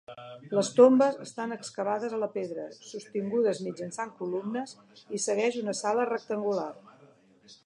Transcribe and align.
Les 0.59 0.69
tombes 0.77 1.19
estan 1.25 1.53
excavades 1.57 2.15
a 2.17 2.19
la 2.23 2.31
pedra, 2.37 2.65
sostingudes 2.87 3.63
mitjançant 3.69 4.15
columnes 4.23 4.77
i 5.19 5.23
segueix 5.29 5.63
una 5.67 5.81
sala 5.85 6.11
rectangular. 6.15 6.71